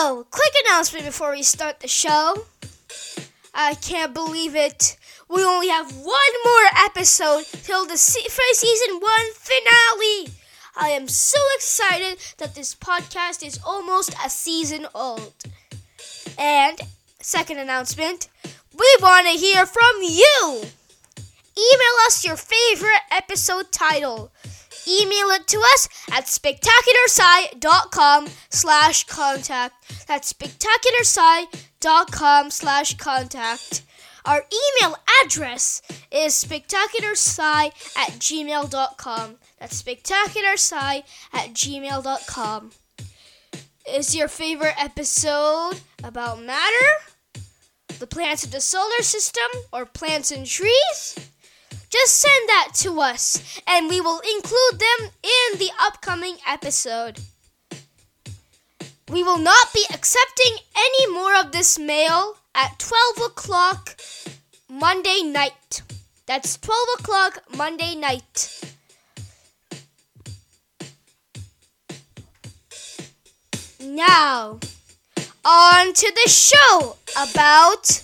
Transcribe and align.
So, 0.00 0.24
quick 0.30 0.52
announcement 0.64 1.06
before 1.06 1.32
we 1.32 1.42
start 1.42 1.80
the 1.80 1.88
show. 1.88 2.44
I 3.52 3.74
can't 3.74 4.14
believe 4.14 4.54
it. 4.54 4.96
We 5.28 5.42
only 5.42 5.70
have 5.70 5.90
one 5.90 6.34
more 6.44 6.66
episode 6.86 7.46
till 7.64 7.84
the 7.84 7.98
first 7.98 8.60
season 8.60 9.00
one 9.00 9.32
finale. 9.34 10.32
I 10.76 10.90
am 10.90 11.08
so 11.08 11.40
excited 11.56 12.18
that 12.36 12.54
this 12.54 12.76
podcast 12.76 13.44
is 13.44 13.58
almost 13.66 14.14
a 14.24 14.30
season 14.30 14.86
old. 14.94 15.34
And, 16.38 16.78
second 17.18 17.58
announcement, 17.58 18.28
we 18.72 18.96
want 19.02 19.26
to 19.26 19.32
hear 19.32 19.66
from 19.66 19.96
you. 20.00 20.62
Email 21.56 21.96
us 22.06 22.24
your 22.24 22.36
favorite 22.36 23.02
episode 23.10 23.72
title. 23.72 24.30
Email 24.88 25.28
it 25.30 25.46
to 25.48 25.58
us 25.74 25.88
at 26.10 26.24
spectacularsci.com 26.24 28.28
slash 28.48 29.04
contact. 29.04 30.06
That's 30.06 30.32
spectacularsci.com 30.32 32.50
slash 32.50 32.96
contact. 32.96 33.82
Our 34.24 34.46
email 34.52 34.96
address 35.22 35.82
is 36.10 36.32
spectacularsci 36.42 37.66
at 37.96 38.10
gmail.com. 38.18 39.36
That's 39.58 39.82
spectacularsci 39.82 41.02
at 41.32 41.54
gmail.com. 41.54 42.72
Is 43.88 44.14
your 44.14 44.28
favorite 44.28 44.74
episode 44.78 45.80
about 46.04 46.42
matter? 46.42 46.86
The 47.98 48.06
plants 48.06 48.44
of 48.44 48.52
the 48.52 48.60
solar 48.60 49.02
system? 49.02 49.48
Or 49.72 49.86
plants 49.86 50.30
and 50.30 50.46
trees? 50.46 51.16
Just 51.90 52.16
send 52.16 52.48
that 52.48 52.72
to 52.76 53.00
us, 53.00 53.60
and 53.66 53.88
we 53.88 54.00
will 54.00 54.20
include 54.20 54.78
them 54.78 55.10
in 55.22 55.58
the 55.58 55.70
upcoming 55.80 56.36
episode. 56.46 57.20
We 59.08 59.22
will 59.22 59.38
not 59.38 59.72
be 59.72 59.86
accepting 59.92 60.58
any 60.76 61.12
more 61.12 61.34
of 61.34 61.52
this 61.52 61.78
mail 61.78 62.36
at 62.54 62.78
12 62.78 63.30
o'clock 63.30 63.98
Monday 64.68 65.22
night. 65.22 65.82
That's 66.26 66.58
12 66.58 66.88
o'clock 66.98 67.42
Monday 67.56 67.94
night. 67.94 68.64
Now, 73.80 74.58
on 75.42 75.92
to 75.94 76.12
the 76.12 76.30
show 76.30 76.96
about 77.16 78.02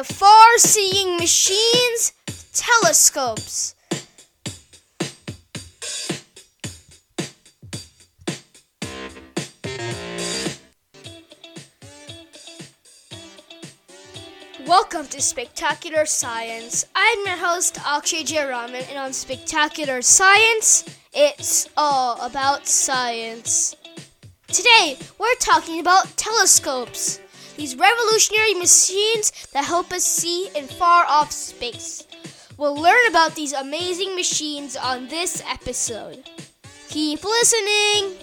the 0.00 0.14
far 0.14 0.56
seeing 0.56 1.18
machines, 1.18 2.14
telescopes. 2.54 3.74
Welcome 14.66 15.06
to 15.08 15.20
Spectacular 15.20 16.06
Science. 16.06 16.86
I'm 16.96 17.26
your 17.26 17.36
host, 17.36 17.78
Akshay 17.84 18.24
Jayaraman, 18.24 18.88
and 18.88 18.96
on 18.96 19.12
Spectacular 19.12 20.00
Science, 20.00 20.86
it's 21.12 21.68
all 21.76 22.18
about 22.22 22.66
science. 22.66 23.76
Today, 24.46 24.96
we're 25.18 25.34
talking 25.40 25.78
about 25.78 26.16
telescopes, 26.16 27.20
these 27.60 27.76
revolutionary 27.76 28.54
machines 28.54 29.32
that 29.52 29.66
help 29.66 29.92
us 29.92 30.02
see 30.02 30.48
in 30.56 30.66
far 30.66 31.04
off 31.04 31.30
space. 31.30 32.06
We'll 32.56 32.74
learn 32.74 33.06
about 33.10 33.34
these 33.34 33.52
amazing 33.52 34.16
machines 34.16 34.78
on 34.78 35.08
this 35.08 35.42
episode. 35.46 36.24
Keep 36.88 37.22
listening! 37.22 38.16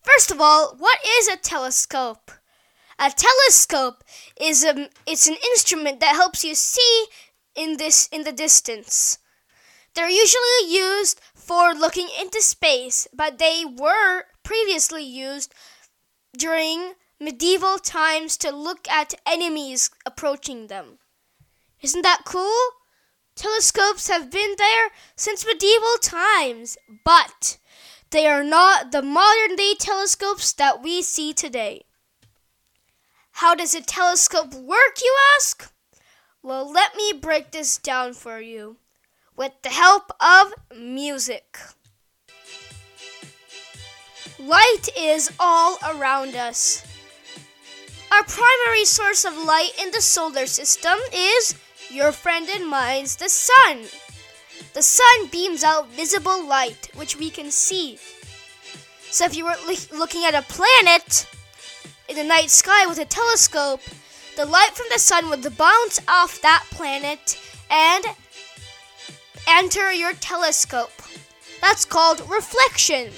First 0.00 0.30
of 0.30 0.40
all, 0.40 0.74
what 0.78 0.98
is 1.18 1.28
a 1.28 1.36
telescope? 1.36 2.30
A 2.98 3.10
telescope 3.10 4.04
is 4.40 4.64
a 4.64 4.88
it's 5.06 5.28
an 5.28 5.36
instrument 5.50 6.00
that 6.00 6.14
helps 6.14 6.46
you 6.46 6.54
see 6.54 7.04
in 7.54 7.76
this 7.76 8.08
in 8.10 8.24
the 8.24 8.32
distance. 8.32 9.18
They're 9.98 10.08
usually 10.08 10.68
used 10.68 11.20
for 11.34 11.74
looking 11.74 12.08
into 12.20 12.40
space, 12.40 13.08
but 13.12 13.38
they 13.38 13.64
were 13.64 14.26
previously 14.44 15.02
used 15.02 15.52
during 16.36 16.92
medieval 17.18 17.78
times 17.78 18.36
to 18.36 18.52
look 18.52 18.88
at 18.88 19.14
enemies 19.26 19.90
approaching 20.06 20.68
them. 20.68 21.00
Isn't 21.82 22.02
that 22.02 22.22
cool? 22.24 22.60
Telescopes 23.34 24.06
have 24.06 24.30
been 24.30 24.54
there 24.56 24.90
since 25.16 25.44
medieval 25.44 25.98
times, 26.00 26.78
but 27.04 27.58
they 28.10 28.28
are 28.28 28.44
not 28.44 28.92
the 28.92 29.02
modern 29.02 29.56
day 29.56 29.74
telescopes 29.76 30.52
that 30.52 30.80
we 30.80 31.02
see 31.02 31.32
today. 31.32 31.82
How 33.32 33.56
does 33.56 33.74
a 33.74 33.82
telescope 33.82 34.54
work, 34.54 35.02
you 35.02 35.16
ask? 35.34 35.72
Well, 36.40 36.70
let 36.70 36.94
me 36.94 37.12
break 37.12 37.50
this 37.50 37.78
down 37.78 38.12
for 38.14 38.40
you 38.40 38.76
with 39.38 39.52
the 39.62 39.68
help 39.68 40.10
of 40.20 40.52
music. 40.76 41.56
Light 44.40 44.88
is 44.98 45.30
all 45.38 45.78
around 45.88 46.34
us. 46.34 46.84
Our 48.10 48.24
primary 48.24 48.84
source 48.84 49.24
of 49.24 49.36
light 49.36 49.70
in 49.80 49.92
the 49.92 50.02
solar 50.02 50.46
system 50.46 50.98
is 51.14 51.54
your 51.88 52.10
friend 52.10 52.48
and 52.52 52.68
mine's 52.68 53.14
the 53.14 53.28
sun. 53.28 53.84
The 54.74 54.82
sun 54.82 55.28
beams 55.30 55.62
out 55.62 55.88
visible 55.90 56.44
light, 56.44 56.90
which 56.96 57.16
we 57.16 57.30
can 57.30 57.52
see. 57.52 57.98
So 59.10 59.24
if 59.24 59.36
you 59.36 59.44
were 59.44 59.56
looking 59.96 60.24
at 60.24 60.34
a 60.34 60.42
planet 60.42 61.26
in 62.08 62.16
the 62.16 62.24
night 62.24 62.50
sky 62.50 62.86
with 62.86 62.98
a 62.98 63.04
telescope, 63.04 63.82
the 64.36 64.46
light 64.46 64.72
from 64.74 64.86
the 64.92 64.98
sun 64.98 65.30
would 65.30 65.42
bounce 65.56 66.00
off 66.08 66.40
that 66.42 66.64
planet 66.70 67.38
and 67.70 68.04
enter 69.58 69.92
your 69.92 70.12
telescope. 70.14 70.92
That's 71.60 71.84
called 71.84 72.22
reflection. 72.30 73.10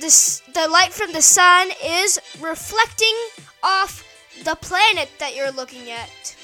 This, 0.00 0.42
the 0.54 0.66
light 0.68 0.92
from 0.92 1.12
the 1.12 1.20
sun 1.20 1.68
is 1.84 2.18
reflecting 2.40 3.14
off 3.62 4.02
the 4.44 4.54
planet 4.56 5.10
that 5.18 5.36
you're 5.36 5.50
looking 5.50 5.90
at. 5.90 6.34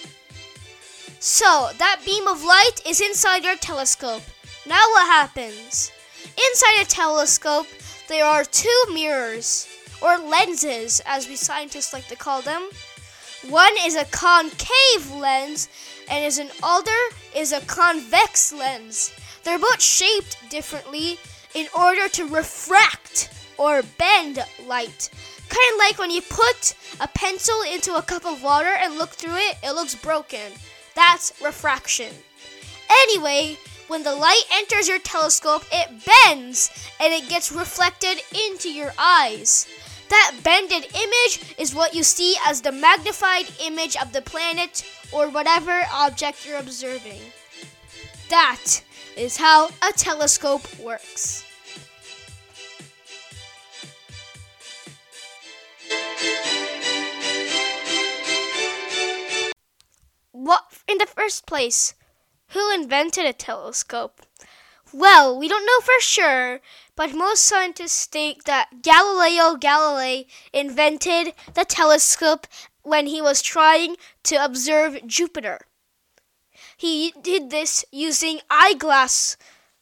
So, 1.21 1.71
that 1.79 2.03
beam 2.05 2.27
of 2.29 2.45
light 2.45 2.83
is 2.87 3.01
inside 3.01 3.45
your 3.45 3.57
telescope. 3.57 4.23
Now, 4.67 4.83
what 4.91 5.07
happens? 5.07 5.91
Inside 6.25 6.83
a 6.83 6.85
telescope, 6.85 7.67
there 8.09 8.27
are 8.27 8.45
two 8.45 8.83
mirrors, 8.93 9.69
or 10.03 10.19
lenses, 10.19 11.01
as 11.07 11.29
we 11.29 11.37
scientists 11.37 11.93
like 11.93 12.09
to 12.09 12.17
call 12.17 12.43
them. 12.43 12.69
One 13.49 13.73
is 13.85 13.97
a 13.97 14.05
concave 14.07 15.13
lens, 15.15 15.69
and 16.11 16.25
is 16.25 16.39
an 16.39 16.51
other 16.63 16.99
is 17.35 17.53
a 17.53 17.61
convex 17.63 18.53
lens. 18.53 19.13
They're 19.45 19.59
both 19.59 19.83
shaped 19.83 20.37
differently 20.51 21.19
in 21.55 21.67
order 21.77 22.09
to 22.09 22.27
refract 22.27 23.31
or 23.59 23.83
bend 23.99 24.39
light. 24.67 25.11
Kind 25.49 25.73
of 25.75 25.79
like 25.79 25.99
when 25.99 26.11
you 26.11 26.23
put 26.23 26.75
a 27.01 27.09
pencil 27.09 27.63
into 27.63 27.95
a 27.95 28.03
cup 28.03 28.25
of 28.25 28.43
water 28.43 28.69
and 28.69 28.97
look 28.97 29.11
through 29.11 29.37
it, 29.37 29.57
it 29.63 29.73
looks 29.73 29.95
broken. 29.95 30.53
That's 30.95 31.33
refraction. 31.43 32.13
Anyway, 32.91 33.59
when 33.89 34.03
the 34.03 34.15
light 34.15 34.43
enters 34.53 34.89
your 34.89 34.99
telescope, 34.99 35.65
it 35.73 35.89
bends 36.07 36.71
and 37.01 37.13
it 37.13 37.29
gets 37.29 37.53
reflected 37.53 38.23
into 38.47 38.73
your 38.73 38.93
eyes. 38.99 39.67
That 40.09 40.37
bended 40.43 40.87
image 40.95 41.55
is 41.59 41.75
what 41.75 41.95
you 41.95 42.03
see 42.03 42.37
as 42.47 42.61
the 42.61 42.73
magnified 42.73 43.47
image 43.65 43.97
of 43.97 44.13
the 44.13 44.23
planet 44.23 44.85
or 45.13 45.29
whatever 45.29 45.83
object 45.93 46.47
you're 46.47 46.59
observing. 46.59 47.21
That 48.29 48.83
is 49.17 49.37
how 49.37 49.69
a 49.69 49.93
telescope 49.95 50.63
works. 50.79 51.45
What 60.33 60.65
in 60.89 60.99
the 60.99 61.07
first 61.07 61.47
place? 61.47 61.95
Who 62.49 62.75
invented 62.75 63.25
a 63.25 63.33
telescope? 63.33 64.23
Well, 64.93 65.39
we 65.39 65.49
don't 65.49 65.65
know 65.65 65.81
for 65.81 66.01
sure, 66.01 66.61
but 66.97 67.15
most 67.15 67.45
scientists 67.45 68.05
think 68.05 68.45
that 68.45 68.83
Galileo 68.83 69.57
Galilei 69.57 70.27
invented 70.53 71.33
the 71.55 71.65
telescope 71.65 72.47
when 72.83 73.07
he 73.07 73.23
was 73.23 73.43
trying 73.43 73.97
to 74.25 74.37
observe 74.37 75.07
Jupiter. 75.07 75.61
He 76.77 77.13
did 77.21 77.51
this 77.51 77.85
using 77.91 78.41
eyeglass 78.51 79.37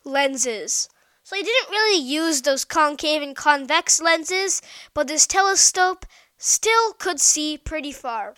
lenses. 0.05 0.89
So 1.23 1.37
he 1.37 1.43
didn't 1.43 1.71
really 1.71 2.03
use 2.03 2.43
those 2.43 2.65
concave 2.65 3.23
and 3.23 3.37
convex 3.37 4.01
lenses, 4.01 4.61
but 4.95 5.07
this 5.07 5.27
telescope 5.27 6.05
still 6.39 6.93
could 6.95 7.21
see 7.21 7.57
pretty 7.57 7.93
far. 7.93 8.35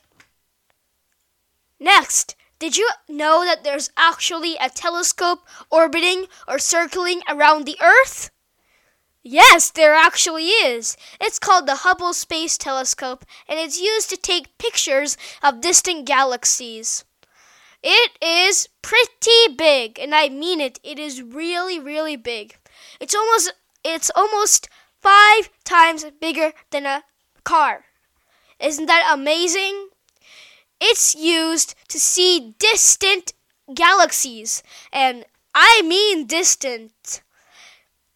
Next, 1.80 2.36
Did 2.62 2.76
you 2.76 2.88
know 3.08 3.44
that 3.44 3.64
there's 3.64 3.90
actually 3.96 4.54
a 4.54 4.70
telescope 4.70 5.40
orbiting 5.68 6.26
or 6.46 6.60
circling 6.60 7.20
around 7.28 7.66
the 7.66 7.76
Earth? 7.82 8.30
Yes, 9.24 9.70
there 9.70 9.94
actually 9.94 10.46
is. 10.48 10.96
It's 11.20 11.38
called 11.38 11.66
the 11.66 11.76
Hubble 11.76 12.12
Space 12.12 12.56
Telescope, 12.58 13.24
and 13.48 13.58
it's 13.58 13.80
used 13.80 14.10
to 14.10 14.16
take 14.16 14.58
pictures 14.58 15.16
of 15.42 15.60
distant 15.60 16.06
galaxies. 16.06 17.04
It 17.82 18.12
is 18.20 18.68
pretty 18.82 19.54
big, 19.56 19.98
and 19.98 20.14
I 20.14 20.28
mean 20.28 20.60
it. 20.60 20.80
It 20.82 20.98
is 20.98 21.22
really, 21.22 21.78
really 21.80 22.16
big. 22.16 22.56
It's 23.00 23.14
almost 23.14 23.52
it's 23.84 24.10
almost 24.14 24.68
five 25.00 25.50
times 25.64 26.04
bigger 26.20 26.52
than 26.70 26.86
a 26.86 27.04
car. 27.44 27.84
Isn't 28.60 28.86
that 28.86 29.10
amazing? 29.12 29.88
It's 30.80 31.14
used 31.14 31.74
to 31.88 31.98
see 32.00 32.54
distant 32.58 33.34
galaxies, 33.74 34.62
and 34.92 35.24
I 35.54 35.82
mean 35.82 36.26
distant. 36.26 37.22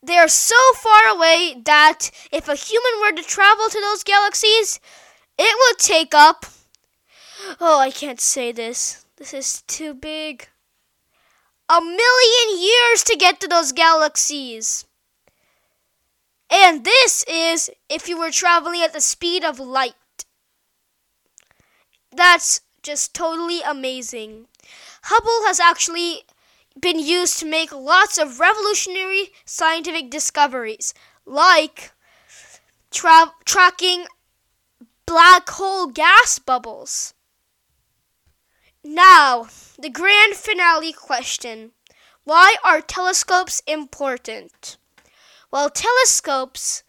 They 0.07 0.19
are 0.19 0.29
so 0.29 0.55
far 0.77 1.09
away 1.09 1.61
that 1.65 2.13
if 2.31 2.49
a 2.49 2.55
human 2.55 3.01
were 3.01 3.11
to 3.11 3.27
travel 3.27 3.69
to 3.69 3.81
those 3.81 4.05
galaxies, 4.05 4.79
it 5.37 5.57
would 5.59 5.79
take 5.79 6.15
up. 6.15 6.47
Oh, 7.61 7.81
I 7.81 7.91
can't 7.91 8.21
say 8.21 8.53
this. 8.53 9.05
This 9.17 9.35
is 9.35 9.63
too 9.63 9.95
big. 9.95 10.47
A 11.69 11.81
million 11.81 12.63
years 12.63 13.03
to 13.03 13.17
get 13.17 13.41
to 13.41 13.49
those 13.49 13.73
galaxies. 13.73 14.85
And 16.49 16.85
this 16.85 17.25
is 17.25 17.69
if 17.89 18.09
you 18.09 18.17
were 18.17 18.31
traveling 18.31 18.83
at 18.83 18.93
the 18.93 19.01
speed 19.01 19.45
of 19.45 19.59
light. 19.59 19.95
That's 22.13 22.61
just 22.85 23.13
totally 23.13 23.61
amazing. 23.63 24.47
Hubble 25.03 25.47
has 25.49 25.59
actually 25.59 26.27
been 26.81 26.99
used 26.99 27.39
to 27.39 27.47
make 27.47 27.73
lots 27.73 28.19
of 28.19 28.41
revolutionary 28.41 29.33
scientific 29.45 30.11
discoveries, 30.11 30.93
like 31.25 31.93
tra- 32.91 33.33
tracking 33.45 34.07
black 35.07 35.49
hole 35.51 35.87
gas 35.87 36.39
bubbles. 36.39 37.15
Now, 38.85 39.49
the 39.79 39.91
grand 39.91 40.35
finale 40.35 40.93
question 40.93 41.73
Why 42.25 42.57
are 42.63 42.81
telescopes 42.81 43.63
important? 43.67 44.77
Well, 45.51 45.71
telescopes, 45.71 46.83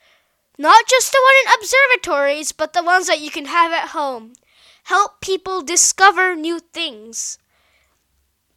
not 0.57 0.88
just 0.88 1.12
the 1.12 1.22
one 1.24 1.54
in 1.54 1.60
observatories, 1.60 2.51
but 2.51 2.74
the 2.74 2.83
ones 2.83 3.07
that 3.07 3.22
you 3.22 3.31
can 3.31 3.45
have 3.45 3.72
at 3.72 3.90
home, 3.90 4.33
help 4.86 5.22
people 5.22 5.62
discover 5.62 6.36
new 6.36 6.60
things 6.60 7.38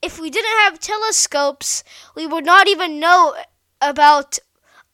if 0.03 0.21
we 0.21 0.31
didn't 0.31 0.59
have 0.65 0.79
telescopes, 0.79 1.85
we 2.15 2.27
would 2.27 2.45
not 2.45 2.69
even 2.69 3.01
know 3.01 3.35
about 3.81 4.39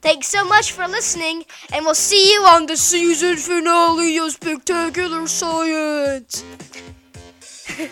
Thanks 0.00 0.28
so 0.28 0.44
much 0.44 0.72
for 0.72 0.86
listening, 0.86 1.44
and 1.72 1.84
we'll 1.84 1.94
see 1.94 2.32
you 2.32 2.42
on 2.42 2.66
the 2.66 2.76
season 2.76 3.36
finale 3.36 4.18
of 4.18 4.32
Spectacular 4.32 5.26
Science. 5.26 6.44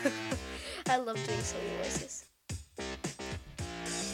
I 0.87 0.97
love 0.99 1.17
doing 1.27 1.41
silly 1.41 1.63
voices. 1.83 2.24